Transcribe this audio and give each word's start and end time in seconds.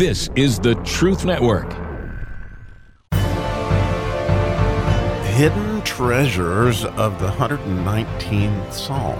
This 0.00 0.30
is 0.34 0.58
the 0.58 0.76
Truth 0.76 1.26
Network. 1.26 1.70
Hidden 5.34 5.82
treasures 5.82 6.86
of 6.86 7.20
the 7.20 7.28
119th 7.28 8.72
Psalm. 8.72 9.18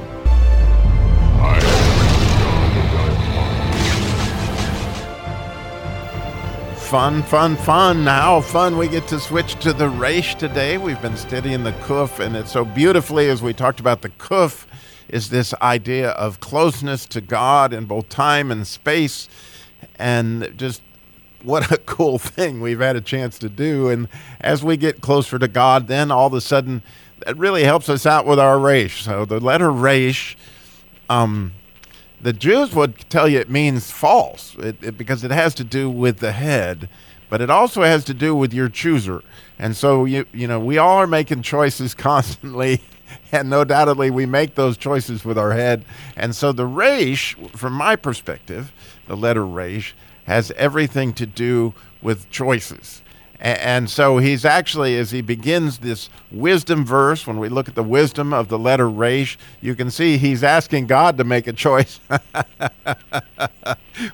Fun, 6.76 7.22
fun, 7.24 7.56
fun. 7.56 8.06
How 8.06 8.40
fun 8.40 8.78
we 8.78 8.88
get 8.88 9.06
to 9.08 9.20
switch 9.20 9.56
to 9.56 9.74
the 9.74 9.90
Resh 9.90 10.34
today. 10.36 10.78
We've 10.78 11.02
been 11.02 11.18
studying 11.18 11.62
the 11.62 11.72
Kuf, 11.72 12.20
and 12.20 12.34
it's 12.34 12.52
so 12.52 12.64
beautifully, 12.64 13.28
as 13.28 13.42
we 13.42 13.52
talked 13.52 13.80
about 13.80 14.00
the 14.00 14.08
Kuf, 14.08 14.64
is 15.10 15.28
this 15.28 15.52
idea 15.60 16.12
of 16.12 16.40
closeness 16.40 17.04
to 17.04 17.20
God 17.20 17.74
in 17.74 17.84
both 17.84 18.08
time 18.08 18.50
and 18.50 18.66
space. 18.66 19.28
And 19.98 20.52
just 20.56 20.82
what 21.42 21.70
a 21.70 21.78
cool 21.86 22.18
thing 22.18 22.60
we've 22.60 22.80
had 22.80 22.96
a 22.96 23.00
chance 23.00 23.38
to 23.40 23.48
do. 23.48 23.88
And 23.88 24.08
as 24.40 24.62
we 24.62 24.76
get 24.76 25.00
closer 25.00 25.38
to 25.38 25.48
God, 25.48 25.88
then 25.88 26.10
all 26.10 26.26
of 26.26 26.34
a 26.34 26.40
sudden, 26.40 26.82
that 27.26 27.36
really 27.36 27.64
helps 27.64 27.88
us 27.88 28.06
out 28.06 28.26
with 28.26 28.38
our 28.38 28.58
Resh. 28.58 29.04
So 29.04 29.24
the 29.24 29.40
letter 29.40 29.70
Resh, 29.70 30.36
um, 31.08 31.52
the 32.20 32.32
Jews 32.32 32.74
would 32.74 32.98
tell 33.10 33.28
you 33.28 33.38
it 33.38 33.50
means 33.50 33.90
false 33.90 34.54
it, 34.58 34.82
it, 34.82 34.98
because 34.98 35.24
it 35.24 35.30
has 35.30 35.54
to 35.56 35.64
do 35.64 35.88
with 35.88 36.18
the 36.18 36.32
head, 36.32 36.88
but 37.28 37.40
it 37.40 37.50
also 37.50 37.82
has 37.82 38.04
to 38.04 38.14
do 38.14 38.34
with 38.34 38.52
your 38.52 38.68
chooser. 38.68 39.22
And 39.58 39.76
so 39.76 40.04
you 40.04 40.26
you 40.32 40.46
know 40.46 40.58
we 40.60 40.78
all 40.78 40.98
are 40.98 41.06
making 41.06 41.42
choices 41.42 41.94
constantly, 42.08 42.80
and 43.32 43.50
no 43.50 43.64
doubtedly 43.64 44.10
we 44.10 44.26
make 44.26 44.54
those 44.54 44.76
choices 44.76 45.24
with 45.24 45.38
our 45.38 45.52
head. 45.52 45.84
And 46.16 46.34
so 46.34 46.52
the 46.52 46.66
Resh, 46.66 47.34
from 47.56 47.72
my 47.72 47.96
perspective, 47.96 48.72
the 49.06 49.16
letter 49.16 49.44
Resh 49.44 49.94
has 50.26 50.50
everything 50.52 51.12
to 51.14 51.26
do 51.26 51.74
with 52.02 52.30
choices. 52.30 53.02
And 53.42 53.88
so 53.88 54.18
he's 54.18 54.44
actually, 54.44 54.98
as 54.98 55.12
he 55.12 55.22
begins 55.22 55.78
this 55.78 56.10
wisdom 56.30 56.84
verse, 56.84 57.26
when 57.26 57.38
we 57.38 57.48
look 57.48 57.70
at 57.70 57.74
the 57.74 57.82
wisdom 57.82 58.34
of 58.34 58.48
the 58.48 58.58
letter 58.58 58.88
Resh, 58.88 59.38
you 59.62 59.74
can 59.74 59.90
see 59.90 60.18
he's 60.18 60.44
asking 60.44 60.88
God 60.88 61.16
to 61.16 61.24
make 61.24 61.46
a 61.46 61.54
choice, 61.54 62.00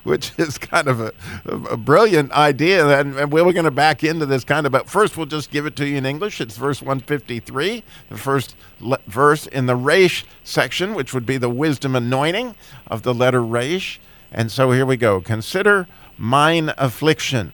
which 0.03 0.31
is 0.37 0.57
kind 0.57 0.87
of 0.87 1.01
a, 1.01 1.11
a 1.45 1.75
brilliant 1.75 2.31
idea. 2.31 3.01
And 3.01 3.29
we're 3.29 3.51
going 3.51 3.65
to 3.65 3.71
back 3.71 4.01
into 4.01 4.25
this 4.25 4.45
kind 4.45 4.65
of, 4.65 4.71
but 4.71 4.89
first 4.89 5.17
we'll 5.17 5.25
just 5.25 5.51
give 5.51 5.65
it 5.65 5.75
to 5.75 5.85
you 5.85 5.97
in 5.97 6.05
English. 6.05 6.39
It's 6.39 6.55
verse 6.55 6.81
153, 6.81 7.83
the 8.07 8.17
first 8.17 8.55
le- 8.79 8.99
verse 9.07 9.45
in 9.45 9.65
the 9.65 9.75
Resh 9.75 10.23
section, 10.45 10.93
which 10.93 11.13
would 11.13 11.25
be 11.25 11.37
the 11.37 11.49
wisdom 11.49 11.97
anointing 11.97 12.55
of 12.87 13.03
the 13.03 13.13
letter 13.13 13.43
Resh. 13.43 13.99
And 14.31 14.49
so 14.49 14.71
here 14.71 14.85
we 14.85 14.95
go. 14.95 15.19
Consider 15.19 15.85
mine 16.17 16.71
affliction 16.77 17.51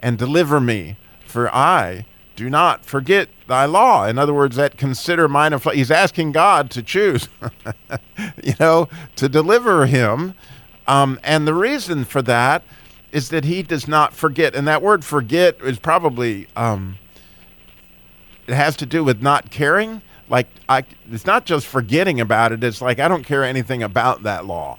and 0.00 0.18
deliver 0.18 0.60
me 0.60 0.96
for 1.32 1.52
I 1.52 2.06
do 2.36 2.48
not 2.48 2.84
forget 2.84 3.28
thy 3.48 3.64
law. 3.64 4.06
In 4.06 4.18
other 4.18 4.34
words, 4.34 4.56
that 4.56 4.76
consider 4.76 5.28
mine 5.28 5.52
affliction. 5.52 5.78
He's 5.78 5.90
asking 5.90 6.32
God 6.32 6.70
to 6.72 6.82
choose, 6.82 7.28
you 8.42 8.54
know, 8.60 8.88
to 9.16 9.28
deliver 9.28 9.86
him. 9.86 10.34
Um, 10.86 11.18
and 11.24 11.46
the 11.46 11.54
reason 11.54 12.04
for 12.04 12.22
that 12.22 12.62
is 13.12 13.30
that 13.30 13.44
he 13.44 13.62
does 13.62 13.88
not 13.88 14.14
forget. 14.14 14.54
And 14.54 14.66
that 14.68 14.82
word 14.82 15.04
forget 15.04 15.60
is 15.62 15.78
probably, 15.78 16.46
um, 16.56 16.96
it 18.46 18.54
has 18.54 18.76
to 18.76 18.86
do 18.86 19.04
with 19.04 19.22
not 19.22 19.50
caring. 19.50 20.02
Like, 20.28 20.48
I, 20.68 20.84
it's 21.10 21.26
not 21.26 21.44
just 21.44 21.66
forgetting 21.66 22.20
about 22.20 22.52
it, 22.52 22.64
it's 22.64 22.80
like 22.80 22.98
I 22.98 23.08
don't 23.08 23.24
care 23.24 23.44
anything 23.44 23.82
about 23.82 24.22
that 24.22 24.46
law. 24.46 24.78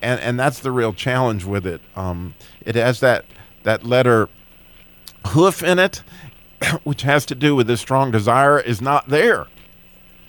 And, 0.00 0.20
and 0.20 0.38
that's 0.38 0.60
the 0.60 0.70
real 0.70 0.92
challenge 0.92 1.44
with 1.44 1.66
it. 1.66 1.80
Um, 1.96 2.34
it 2.60 2.74
has 2.74 3.00
that, 3.00 3.24
that 3.64 3.84
letter 3.84 4.28
hoof 5.26 5.62
in 5.62 5.78
it, 5.78 6.02
which 6.84 7.02
has 7.02 7.26
to 7.26 7.34
do 7.34 7.54
with 7.54 7.66
the 7.66 7.76
strong 7.76 8.10
desire, 8.10 8.58
is 8.58 8.80
not 8.80 9.08
there 9.08 9.46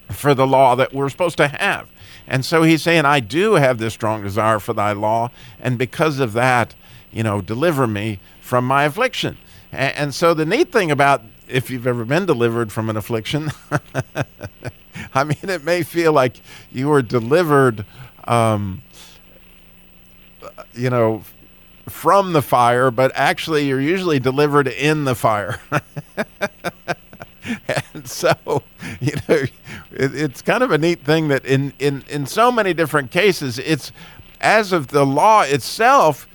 for 0.09 0.33
the 0.33 0.47
law 0.47 0.75
that 0.75 0.93
we're 0.93 1.09
supposed 1.09 1.37
to 1.37 1.47
have. 1.47 1.89
And 2.27 2.45
so 2.45 2.63
he's 2.63 2.81
saying, 2.81 3.05
I 3.05 3.19
do 3.19 3.53
have 3.53 3.77
this 3.77 3.93
strong 3.93 4.23
desire 4.23 4.59
for 4.59 4.73
thy 4.73 4.93
law, 4.93 5.31
and 5.59 5.77
because 5.77 6.19
of 6.19 6.33
that, 6.33 6.75
you 7.11 7.23
know, 7.23 7.41
deliver 7.41 7.87
me 7.87 8.19
from 8.41 8.65
my 8.65 8.85
affliction. 8.85 9.37
And, 9.71 9.95
and 9.95 10.15
so 10.15 10.33
the 10.33 10.45
neat 10.45 10.71
thing 10.71 10.91
about 10.91 11.23
if 11.47 11.69
you've 11.69 11.87
ever 11.87 12.05
been 12.05 12.25
delivered 12.25 12.71
from 12.71 12.89
an 12.89 12.97
affliction, 12.97 13.51
I 15.13 15.23
mean, 15.23 15.37
it 15.43 15.63
may 15.63 15.83
feel 15.83 16.13
like 16.13 16.37
you 16.71 16.87
were 16.89 17.01
delivered, 17.01 17.85
um, 18.23 18.81
you 20.73 20.89
know, 20.89 21.23
from 21.89 22.33
the 22.33 22.41
fire, 22.41 22.91
but 22.91 23.11
actually 23.15 23.67
you're 23.67 23.81
usually 23.81 24.19
delivered 24.19 24.67
in 24.67 25.03
the 25.03 25.15
fire. 25.15 25.59
and 27.93 28.07
so, 28.07 28.33
you 28.99 29.13
know, 29.27 29.35
it, 29.35 29.51
it's 29.91 30.41
kind 30.41 30.63
of 30.63 30.71
a 30.71 30.77
neat 30.77 31.03
thing 31.03 31.27
that 31.27 31.45
in, 31.45 31.73
in, 31.79 32.03
in 32.09 32.25
so 32.25 32.51
many 32.51 32.73
different 32.73 33.11
cases, 33.11 33.59
it's 33.59 33.91
as 34.39 34.71
of 34.71 34.87
the 34.87 35.05
law 35.05 35.41
itself, 35.41 36.27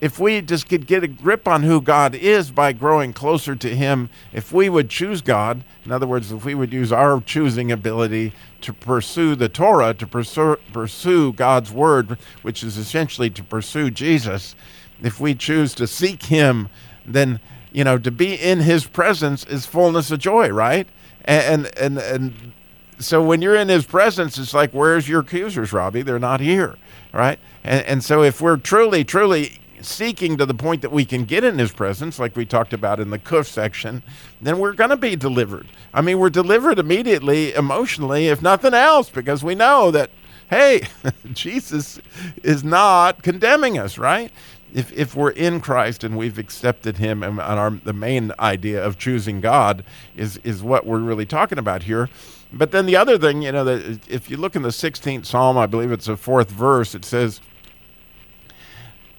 if 0.00 0.18
we 0.18 0.40
just 0.40 0.68
could 0.68 0.86
get 0.86 1.04
a 1.04 1.08
grip 1.08 1.46
on 1.46 1.62
who 1.62 1.80
God 1.80 2.14
is 2.14 2.50
by 2.50 2.72
growing 2.72 3.12
closer 3.12 3.54
to 3.54 3.76
Him, 3.76 4.08
if 4.32 4.50
we 4.50 4.68
would 4.68 4.88
choose 4.88 5.20
God, 5.20 5.62
in 5.84 5.92
other 5.92 6.06
words, 6.06 6.32
if 6.32 6.44
we 6.44 6.54
would 6.54 6.72
use 6.72 6.90
our 6.90 7.20
choosing 7.20 7.70
ability 7.70 8.32
to 8.62 8.72
pursue 8.72 9.34
the 9.34 9.48
Torah, 9.48 9.92
to 9.94 10.06
pursue, 10.06 10.56
pursue 10.72 11.32
God's 11.34 11.70
Word, 11.70 12.16
which 12.40 12.62
is 12.62 12.78
essentially 12.78 13.28
to 13.30 13.44
pursue 13.44 13.90
Jesus, 13.90 14.54
if 15.02 15.20
we 15.20 15.34
choose 15.34 15.74
to 15.74 15.86
seek 15.86 16.24
him, 16.24 16.68
then 17.06 17.40
you 17.72 17.84
know 17.84 17.98
to 17.98 18.10
be 18.10 18.34
in 18.34 18.60
his 18.60 18.86
presence 18.86 19.44
is 19.44 19.66
fullness 19.66 20.10
of 20.10 20.18
joy, 20.18 20.48
right? 20.48 20.88
And 21.24 21.70
and 21.78 21.98
and 21.98 22.52
so 22.98 23.22
when 23.22 23.40
you're 23.40 23.56
in 23.56 23.68
his 23.68 23.86
presence, 23.86 24.38
it's 24.38 24.52
like, 24.52 24.72
where's 24.72 25.08
your 25.08 25.20
accusers, 25.20 25.72
Robbie? 25.72 26.02
They're 26.02 26.18
not 26.18 26.40
here, 26.40 26.76
right? 27.12 27.38
And 27.64 27.84
and 27.86 28.04
so 28.04 28.22
if 28.22 28.40
we're 28.40 28.56
truly, 28.56 29.04
truly 29.04 29.60
seeking 29.82 30.36
to 30.36 30.46
the 30.46 30.54
point 30.54 30.82
that 30.82 30.92
we 30.92 31.04
can 31.04 31.24
get 31.24 31.44
in 31.44 31.58
his 31.58 31.72
presence, 31.72 32.18
like 32.18 32.36
we 32.36 32.44
talked 32.44 32.72
about 32.72 33.00
in 33.00 33.10
the 33.10 33.18
Kuf 33.18 33.46
section, 33.46 34.02
then 34.40 34.58
we're 34.58 34.72
going 34.72 34.90
to 34.90 34.96
be 34.96 35.16
delivered. 35.16 35.66
I 35.92 36.00
mean, 36.00 36.18
we're 36.18 36.30
delivered 36.30 36.78
immediately 36.78 37.54
emotionally, 37.54 38.28
if 38.28 38.42
nothing 38.42 38.74
else, 38.74 39.10
because 39.10 39.42
we 39.42 39.54
know 39.54 39.90
that, 39.90 40.10
hey, 40.48 40.82
Jesus 41.32 42.00
is 42.42 42.62
not 42.62 43.22
condemning 43.22 43.78
us, 43.78 43.98
right? 43.98 44.30
If, 44.74 44.92
if 44.92 45.14
we're 45.14 45.30
in 45.30 45.60
Christ 45.60 46.04
and 46.04 46.16
we've 46.16 46.38
accepted 46.38 46.98
Him, 46.98 47.22
and, 47.22 47.40
our, 47.40 47.70
the 47.70 47.92
main 47.92 48.32
idea 48.38 48.84
of 48.84 48.98
choosing 48.98 49.40
God 49.40 49.84
is 50.16 50.38
is 50.38 50.62
what 50.62 50.86
we're 50.86 50.98
really 50.98 51.26
talking 51.26 51.58
about 51.58 51.84
here. 51.84 52.08
But 52.52 52.72
then 52.72 52.86
the 52.86 52.96
other 52.96 53.16
thing, 53.16 53.42
you 53.42 53.52
know, 53.52 53.64
that 53.64 54.08
if 54.08 54.30
you 54.30 54.36
look 54.36 54.56
in 54.56 54.62
the 54.62 54.70
16th 54.70 55.26
Psalm, 55.26 55.56
I 55.56 55.66
believe 55.66 55.92
it's 55.92 56.06
the 56.06 56.16
fourth 56.16 56.50
verse, 56.50 56.94
it 56.94 57.04
says, 57.04 57.40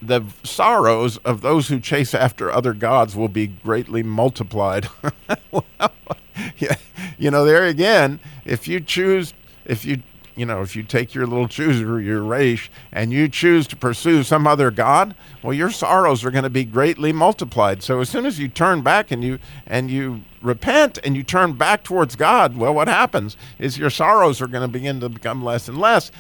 "The 0.02 0.24
sorrows 0.44 1.18
of 1.18 1.42
those 1.42 1.70
who 1.70 1.80
chase 1.80 2.14
after 2.14 2.52
other 2.52 2.74
gods 2.74 3.16
will 3.16 3.30
be 3.30 3.48
greatly 3.48 4.04
multiplied." 4.04 4.88
well, 5.52 5.66
yeah, 6.58 6.76
you 7.18 7.32
know, 7.32 7.46
there 7.46 7.66
again, 7.66 8.20
if 8.46 8.68
you 8.68 8.80
choose, 8.80 9.34
if 9.66 9.86
you 9.86 10.02
you 10.42 10.48
know, 10.48 10.64
if 10.64 10.76
you 10.76 10.82
take 10.82 11.14
your 11.14 11.28
little 11.28 11.48
chooser, 11.48 12.02
your 12.02 12.24
Resh, 12.24 12.72
and 12.92 13.14
you 13.14 13.30
choose 13.30 13.68
to 13.68 13.76
pursue 13.76 14.24
some 14.24 14.48
other 14.48 14.72
god, 14.72 15.14
well, 15.44 15.54
your 15.54 15.70
sorrows 15.70 16.26
are 16.26 16.32
going 16.32 16.44
to 16.44 16.50
be 16.50 16.66
greatly 16.66 17.14
multiplied. 17.14 17.84
So 17.84 18.00
as 18.00 18.10
soon 18.10 18.26
as 18.26 18.40
you 18.40 18.48
turn 18.48 18.82
back 18.82 19.12
and 19.12 19.24
you 19.24 19.38
and 19.68 19.92
you 19.92 20.24
repent 20.42 20.98
and 21.04 21.16
you 21.16 21.22
turn 21.22 21.54
back 21.54 21.84
towards 21.84 22.16
God, 22.16 22.58
well, 22.58 22.74
what 22.74 22.88
happens 22.88 23.38
is 23.60 23.78
your 23.78 23.92
sorrows 23.92 24.42
are 24.42 24.48
going 24.48 24.64
to 24.64 24.68
begin 24.68 25.00
to 25.02 25.10
become 25.10 25.44
less 25.44 25.68
and 25.68 25.78
less. 25.78 26.12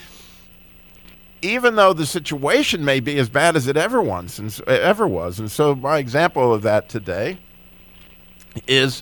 Even 1.41 1.75
though 1.75 1.91
the 1.91 2.05
situation 2.05 2.85
may 2.85 2.99
be 2.99 3.17
as 3.17 3.27
bad 3.27 3.55
as 3.55 3.67
it 3.67 3.75
ever 3.75 4.03
once 4.03 4.37
and 4.37 4.61
ever 4.69 5.07
was, 5.07 5.39
and 5.39 5.49
so 5.49 5.73
my 5.73 5.97
example 5.97 6.53
of 6.53 6.61
that 6.61 6.89
today 6.89 7.39
is. 8.67 9.01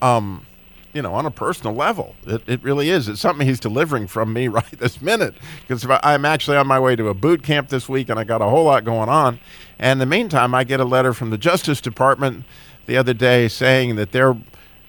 Um, 0.00 0.46
you 0.92 1.02
know, 1.02 1.14
on 1.14 1.26
a 1.26 1.30
personal 1.30 1.74
level. 1.74 2.14
It, 2.26 2.42
it 2.46 2.62
really 2.62 2.90
is. 2.90 3.08
It's 3.08 3.20
something 3.20 3.46
he's 3.46 3.60
delivering 3.60 4.06
from 4.06 4.32
me 4.32 4.48
right 4.58 4.70
this 4.78 5.00
minute 5.00 5.34
because 5.66 5.86
I'm 6.02 6.24
actually 6.24 6.56
on 6.56 6.66
my 6.66 6.80
way 6.80 6.96
to 6.96 7.08
a 7.08 7.14
boot 7.14 7.42
camp 7.42 7.68
this 7.68 7.88
week 7.88 8.08
and 8.08 8.18
I 8.18 8.24
got 8.24 8.42
a 8.42 8.46
whole 8.46 8.64
lot 8.64 8.84
going 8.84 9.08
on. 9.08 9.38
And 9.78 9.92
in 9.92 9.98
the 9.98 10.06
meantime, 10.06 10.54
I 10.54 10.64
get 10.64 10.80
a 10.80 10.84
letter 10.84 11.14
from 11.14 11.30
the 11.30 11.38
Justice 11.38 11.80
Department 11.80 12.44
the 12.86 12.96
other 12.96 13.14
day 13.14 13.48
saying 13.48 13.96
that 13.96 14.12
they're, 14.12 14.36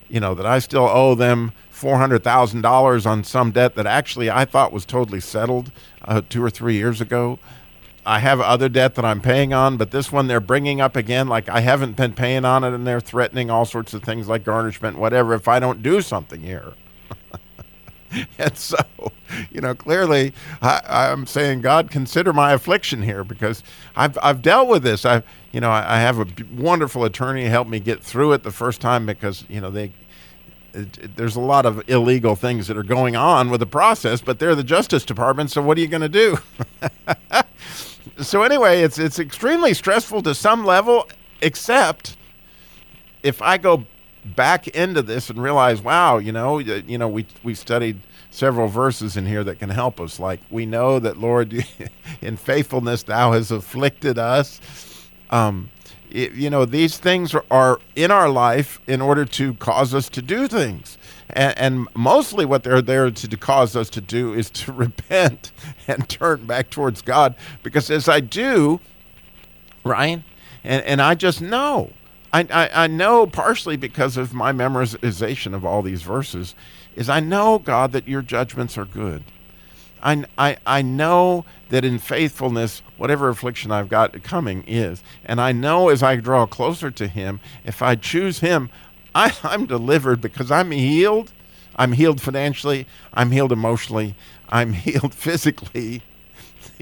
you 0.10 0.20
know, 0.20 0.34
that 0.34 0.46
I 0.46 0.60
still 0.60 0.88
owe 0.88 1.16
them 1.16 1.54
$400,000 1.72 3.06
on 3.06 3.24
some 3.24 3.52
debt 3.52 3.76
that 3.76 3.88
actually 3.88 4.30
I 4.30 4.46
thought 4.46 4.72
was 4.72 4.86
totally 4.86 5.20
settled 5.20 5.72
uh, 6.04 6.22
two 6.28 6.44
or 6.44 6.50
three 6.50 6.76
years 6.76 7.02
ago. 7.02 7.40
I 8.06 8.20
have 8.20 8.42
other 8.42 8.70
debt 8.70 8.96
that 8.96 9.06
I'm 9.06 9.22
paying 9.22 9.54
on, 9.54 9.78
but 9.78 9.92
this 9.92 10.12
one 10.12 10.28
they're 10.28 10.40
bringing 10.40 10.82
up 10.82 10.96
again. 10.96 11.28
Like 11.28 11.50
I 11.50 11.60
haven't 11.60 11.96
been 11.96 12.14
paying 12.14 12.46
on 12.46 12.64
it, 12.64 12.74
and 12.74 12.86
they're 12.86 13.00
threatening 13.00 13.50
all 13.50 13.66
sorts 13.66 13.94
of 13.94 14.04
things 14.04 14.28
like 14.28 14.44
garnishment, 14.44 14.98
whatever, 14.98 15.34
if 15.34 15.48
I 15.48 15.60
don't 15.60 15.84
do 15.84 16.02
something 16.02 16.42
here. 16.42 16.74
and 18.38 18.58
so, 18.58 18.78
you 19.52 19.62
know, 19.62 19.76
clearly 19.76 20.34
I, 20.62 20.82
I'm 20.88 21.26
saying, 21.26 21.62
God, 21.62 21.92
consider 21.92 22.34
my 22.34 22.54
affliction 22.54 23.04
here 23.04 23.24
because 23.24 23.64
I've, 23.96 24.18
I've 24.22 24.42
dealt 24.42 24.68
with 24.68 24.84
this. 24.84 25.06
I, 25.06 25.24
you 25.52 25.62
know, 25.62 25.70
I, 25.70 25.98
I 25.98 26.00
have 26.00 26.20
a 26.20 26.28
wonderful 26.54 27.06
attorney 27.06 27.46
help 27.46 27.68
me 27.68 27.80
get 27.80 28.04
through 28.04 28.34
it 28.34 28.44
the 28.44 28.52
first 28.52 28.82
time 28.82 29.06
because, 29.06 29.46
you 29.48 29.62
know, 29.62 29.70
they, 29.70 29.94
it, 30.74 30.98
it, 30.98 31.16
there's 31.16 31.36
a 31.36 31.42
lot 31.42 31.66
of 31.66 31.88
illegal 31.90 32.36
things 32.36 32.68
that 32.68 32.78
are 32.78 32.84
going 32.84 33.16
on 33.16 33.50
with 33.50 33.60
the 33.60 33.66
process, 33.66 34.22
but 34.22 34.40
they're 34.40 34.56
the 34.56 34.64
Justice 34.64 35.06
Department. 35.06 35.52
So 35.52 35.62
what 35.62 35.78
are 35.78 35.82
you 35.82 35.88
going 35.88 36.02
to 36.02 36.10
do? 36.10 36.38
so 38.22 38.44
anyway, 38.44 38.82
it's 38.82 39.00
it's 39.00 39.20
extremely 39.20 39.74
stressful 39.74 40.24
to 40.24 40.36
some 40.36 40.66
level, 40.66 41.10
except 41.42 42.18
if 43.24 43.42
I 43.42 43.58
go 43.58 43.86
back 44.24 44.68
into 44.70 45.02
this 45.02 45.30
and 45.30 45.42
realize, 45.42 45.82
wow, 45.82 46.18
you 46.18 46.32
know, 46.32 46.60
you 46.60 46.98
know, 46.98 47.08
we 47.08 47.26
we 47.44 47.54
studied 47.54 48.02
several 48.30 48.68
verses 48.68 49.18
in 49.18 49.26
here 49.26 49.44
that 49.44 49.60
can 49.60 49.70
help 49.70 50.00
us. 50.00 50.20
Like 50.20 50.40
we 50.50 50.66
know 50.66 51.00
that 51.00 51.18
Lord, 51.18 51.66
in 52.22 52.38
faithfulness, 52.38 53.04
Thou 53.04 53.34
has 53.34 53.52
afflicted 53.52 54.18
us. 54.18 54.60
Um, 55.30 55.70
it, 56.12 56.34
you 56.34 56.50
know, 56.50 56.66
these 56.66 56.98
things 56.98 57.36
are, 57.50 57.80
in 57.96 58.12
our 58.12 58.30
life 58.30 58.80
in 58.88 59.02
order 59.02 59.26
to 59.26 59.54
cause 59.56 59.94
us 59.94 60.10
to 60.10 60.22
do 60.22 60.48
things. 60.48 60.98
And, 61.30 61.58
and, 61.58 61.88
mostly 61.96 62.46
what 62.46 62.64
they're 62.64 62.82
there 62.82 63.10
to, 63.10 63.28
to 63.28 63.38
cause 63.38 63.76
us 63.76 63.90
to 63.92 64.02
do 64.02 64.34
is 64.34 64.50
to 64.52 64.72
repent 64.74 65.52
and 65.88 66.08
turn 66.10 66.46
back 66.46 66.70
towards 66.70 67.02
God. 67.02 67.36
Because 67.64 67.90
as 67.90 68.10
I 68.10 68.20
do, 68.20 68.80
Ryan, 69.84 70.24
and, 70.64 70.84
and 70.86 71.02
I 71.02 71.16
just 71.16 71.42
know, 71.42 71.92
I, 72.34 72.48
I, 72.52 72.84
I 72.84 72.88
know 72.88 73.28
partially 73.28 73.78
because 73.78 74.18
of 74.18 74.34
my 74.34 74.52
memorization 74.52 75.54
of 75.54 75.66
all 75.66 75.82
these 75.82 76.02
verses, 76.02 76.56
is 76.96 77.10
I 77.10 77.20
know, 77.20 77.60
God, 77.60 77.92
that 77.94 78.08
your 78.08 78.22
judgments 78.22 78.78
are 78.78 78.86
good. 78.86 79.24
I, 80.02 80.26
I, 80.38 80.58
I 80.66 80.82
know 80.82 81.46
that 81.70 81.86
in 81.86 82.00
faithfulness, 82.00 82.82
whatever 82.98 83.30
affliction 83.30 83.72
I've 83.72 83.90
got 83.90 84.22
coming 84.24 84.64
is. 84.68 85.04
And 85.26 85.40
I 85.40 85.52
know 85.52 85.90
as 85.90 86.04
I 86.04 86.16
draw 86.18 86.46
closer 86.46 86.92
to 86.92 87.08
Him, 87.08 87.40
if 87.64 87.82
I 87.82 87.96
choose 87.96 88.40
Him, 88.40 88.70
I, 89.16 89.36
I'm 89.44 89.66
delivered 89.66 90.22
because 90.22 90.52
I'm 90.52 90.72
healed. 90.72 91.32
I'm 91.76 91.94
healed 91.94 92.22
financially. 92.22 92.88
I'm 93.14 93.32
healed 93.32 93.52
emotionally. 93.52 94.16
I'm 94.50 94.74
healed 94.74 95.14
physically. 95.14 96.04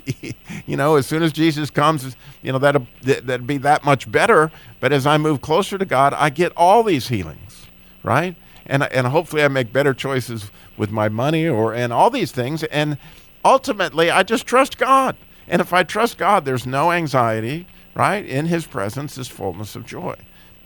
you 0.65 0.77
know, 0.77 0.95
as 0.95 1.05
soon 1.05 1.23
as 1.23 1.31
Jesus 1.31 1.69
comes, 1.69 2.15
you 2.41 2.51
know, 2.51 2.57
that'll, 2.57 2.87
that'd 3.03 3.45
be 3.47 3.57
that 3.57 3.83
much 3.83 4.11
better. 4.11 4.51
But 4.79 4.91
as 4.91 5.05
I 5.05 5.17
move 5.17 5.41
closer 5.41 5.77
to 5.77 5.85
God, 5.85 6.13
I 6.13 6.29
get 6.29 6.51
all 6.55 6.83
these 6.83 7.09
healings, 7.09 7.67
right? 8.03 8.35
And, 8.65 8.83
and 8.83 9.07
hopefully 9.07 9.43
I 9.43 9.47
make 9.47 9.73
better 9.73 9.93
choices 9.93 10.51
with 10.77 10.91
my 10.91 11.09
money 11.09 11.47
or 11.47 11.73
and 11.73 11.91
all 11.91 12.09
these 12.09 12.31
things. 12.31 12.63
And 12.65 12.97
ultimately, 13.43 14.11
I 14.11 14.23
just 14.23 14.45
trust 14.45 14.77
God. 14.77 15.15
And 15.47 15.61
if 15.61 15.73
I 15.73 15.83
trust 15.83 16.17
God, 16.17 16.45
there's 16.45 16.67
no 16.67 16.91
anxiety, 16.91 17.65
right? 17.95 18.25
In 18.25 18.45
His 18.45 18.67
presence 18.67 19.17
is 19.17 19.27
fullness 19.27 19.75
of 19.75 19.85
joy. 19.85 20.15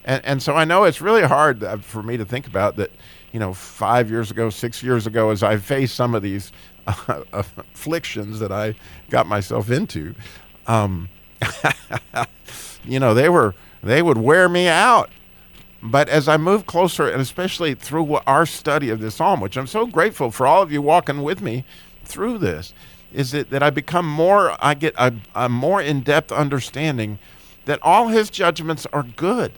And, 0.06 0.24
and 0.26 0.44
so 0.44 0.56
I 0.56 0.66
know 0.66 0.84
it's 0.84 1.02
really 1.02 1.24
hard 1.24 1.64
for 1.84 2.04
me 2.04 2.18
to 2.18 2.26
think 2.26 2.48
about 2.48 2.76
that, 2.76 2.92
you 3.32 3.40
know, 3.40 3.54
five 3.54 4.10
years 4.10 4.32
ago, 4.32 4.50
six 4.50 4.84
years 4.84 5.08
ago, 5.08 5.30
as 5.30 5.42
I 5.44 5.58
faced 5.58 5.96
some 5.96 6.14
of 6.14 6.22
these 6.22 6.52
uh, 6.86 7.24
afflictions 7.34 8.40
that 8.40 8.52
I 8.52 8.76
got 9.10 9.28
myself 9.28 9.72
into, 9.72 10.14
um, 10.68 11.10
you 12.86 13.00
know, 13.00 13.14
they 13.14 13.30
were 13.30 13.56
they 13.82 14.02
would 14.02 14.18
wear 14.18 14.48
me 14.48 14.68
out. 14.68 15.10
But 15.86 16.08
as 16.08 16.30
I 16.30 16.38
move 16.38 16.66
closer, 16.66 17.10
and 17.10 17.22
especially 17.22 17.76
through 17.76 18.16
our 18.26 18.46
study 18.46 18.90
of 18.90 19.02
this 19.02 19.16
psalm, 19.16 19.42
which 19.42 19.58
I'm 19.58 19.68
so 19.68 19.86
grateful 19.86 20.32
for 20.32 20.48
all 20.48 20.62
of 20.62 20.72
you 20.72 20.82
walking 20.82 21.24
with 21.24 21.42
me 21.42 21.66
through 22.06 22.38
this, 22.38 22.74
is 23.12 23.34
it 23.34 23.50
that 23.50 23.62
I 23.62 23.70
become 23.70 24.10
more, 24.10 24.56
I 24.64 24.76
get 24.76 24.96
a, 24.98 25.14
a 25.36 25.50
more 25.50 25.82
in 25.82 26.00
depth 26.00 26.32
understanding 26.32 27.20
that 27.66 27.80
all 27.82 28.08
his 28.08 28.30
judgments 28.30 28.88
are 28.94 29.04
good. 29.04 29.52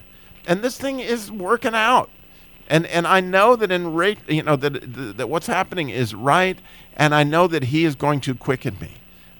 And 0.48 0.64
this 0.64 0.80
thing 0.80 1.00
is 1.00 1.32
working 1.32 1.76
out. 1.76 2.10
And, 2.68 2.88
and 2.88 3.06
I 3.06 3.20
know 3.20 3.56
that 3.56 3.72
in 3.72 3.94
rate, 3.94 4.18
you 4.28 4.42
know 4.42 4.56
that, 4.56 4.74
that 4.96 5.18
that 5.18 5.30
what's 5.30 5.46
happening 5.46 5.90
is 5.90 6.16
right, 6.16 6.58
and 6.98 7.14
I 7.14 7.24
know 7.24 7.46
that 7.46 7.66
He 7.66 7.86
is 7.86 7.94
going 7.94 8.22
to 8.22 8.34
quicken 8.34 8.78
me. 8.82 8.94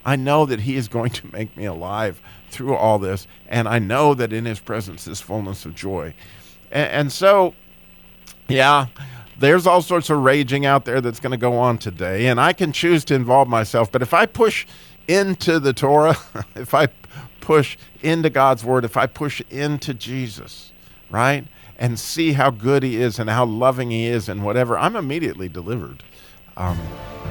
I 0.04 0.14
know 0.14 0.46
that 0.46 0.60
He 0.60 0.76
is 0.76 0.86
going 0.86 1.10
to 1.10 1.26
make 1.32 1.56
me 1.56 1.64
alive 1.64 2.20
through 2.50 2.76
all 2.76 3.00
this, 3.00 3.26
and 3.48 3.66
I 3.66 3.80
know 3.80 4.14
that 4.14 4.32
in 4.32 4.44
His 4.44 4.60
presence 4.60 5.08
is 5.08 5.20
fullness 5.20 5.64
of 5.64 5.74
joy. 5.74 6.14
And, 6.70 6.90
and 6.90 7.12
so, 7.12 7.54
yeah, 8.48 8.86
there's 9.38 9.66
all 9.66 9.82
sorts 9.82 10.10
of 10.10 10.18
raging 10.18 10.64
out 10.66 10.84
there 10.84 11.00
that's 11.00 11.20
going 11.20 11.32
to 11.32 11.36
go 11.36 11.58
on 11.58 11.78
today, 11.78 12.26
and 12.26 12.40
I 12.40 12.52
can 12.52 12.72
choose 12.72 13.04
to 13.06 13.14
involve 13.14 13.48
myself. 13.48 13.92
But 13.92 14.02
if 14.02 14.14
I 14.14 14.26
push 14.26 14.66
into 15.08 15.60
the 15.60 15.72
Torah, 15.72 16.16
if 16.54 16.74
I 16.74 16.88
push 17.40 17.76
into 18.02 18.30
God's 18.30 18.64
Word, 18.64 18.84
if 18.84 18.96
I 18.96 19.06
push 19.06 19.42
into 19.50 19.94
Jesus, 19.94 20.72
right, 21.10 21.44
and 21.78 21.98
see 21.98 22.32
how 22.32 22.50
good 22.50 22.82
He 22.82 22.96
is 22.96 23.18
and 23.18 23.28
how 23.28 23.44
loving 23.44 23.90
He 23.90 24.06
is 24.06 24.28
and 24.28 24.42
whatever, 24.42 24.78
I'm 24.78 24.96
immediately 24.96 25.48
delivered. 25.48 26.02
Um, 26.56 26.78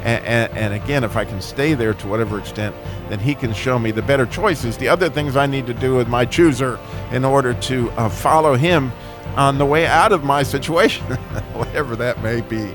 and, 0.04 0.24
and, 0.24 0.54
and, 0.56 0.74
again, 0.76 1.04
if 1.04 1.16
I 1.16 1.26
can 1.26 1.42
stay 1.42 1.74
there 1.74 1.96
to 1.96 2.08
whatever 2.08 2.38
extent, 2.38 2.76
then 3.10 3.18
He 3.18 3.34
can 3.34 3.54
show 3.54 3.80
me 3.80 3.90
the 3.90 4.04
better 4.04 4.28
choices, 4.28 4.78
the 4.78 4.88
other 4.88 5.10
things 5.10 5.36
I 5.36 5.48
need 5.48 5.66
to 5.66 5.74
do 5.74 5.96
with 5.96 6.08
my 6.08 6.26
chooser 6.26 6.80
in 7.12 7.26
order 7.26 7.56
to 7.56 7.90
uh, 7.92 8.10
follow 8.10 8.54
Him 8.54 8.92
on 9.36 9.58
the 9.58 9.66
way 9.66 9.86
out 9.86 10.12
of 10.12 10.24
my 10.24 10.44
situation, 10.44 11.04
whatever 11.54 11.96
that 11.96 12.22
may 12.24 12.42
be. 12.42 12.74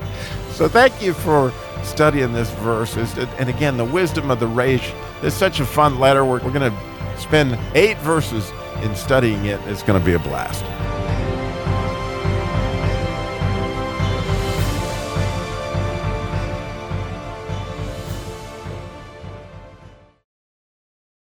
So 0.51 0.67
thank 0.67 1.01
you 1.01 1.13
for 1.13 1.51
studying 1.83 2.33
this 2.33 2.51
verse. 2.51 2.95
And 2.95 3.49
again, 3.49 3.77
the 3.77 3.85
wisdom 3.85 4.29
of 4.29 4.39
the 4.39 4.47
Resh 4.47 4.93
is 5.23 5.33
such 5.33 5.59
a 5.59 5.65
fun 5.65 5.99
letter. 5.99 6.23
We're 6.23 6.39
going 6.39 6.71
to 6.71 7.19
spend 7.19 7.57
eight 7.75 7.97
verses 7.99 8.51
in 8.83 8.95
studying 8.95 9.45
it. 9.45 9.59
It's 9.67 9.83
going 9.83 9.99
to 9.99 10.05
be 10.05 10.13
a 10.13 10.19
blast. 10.19 10.63